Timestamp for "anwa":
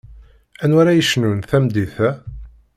0.63-0.79